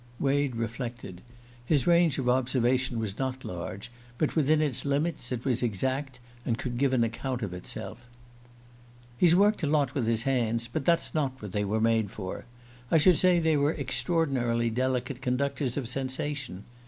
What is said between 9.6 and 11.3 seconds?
a lot with his hands, but that's